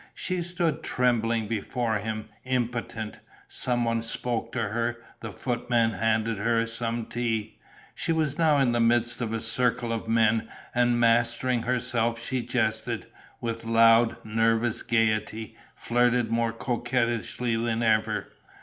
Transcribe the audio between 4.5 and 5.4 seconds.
to her; the